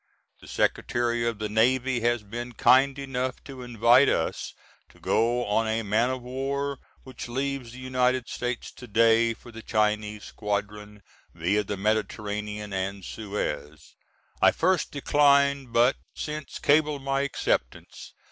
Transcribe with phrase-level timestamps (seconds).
[0.39, 4.55] The Secretary of the Navy has been kind enough to invite us
[4.89, 9.51] to go on a man of war which leaves the United States to day for
[9.51, 11.03] the Chinese squadron,
[11.35, 13.93] via the Mediterranean and Suez.
[14.41, 18.13] I first declined but since cabled my acceptance.